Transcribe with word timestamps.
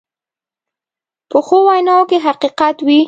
پخو 1.31 1.57
ویناوو 1.67 2.09
کې 2.09 2.17
حقیقت 2.27 2.75
وي 2.85 2.99